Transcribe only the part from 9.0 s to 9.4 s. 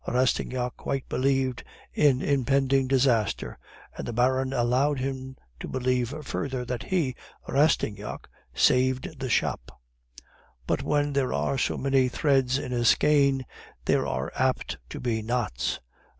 the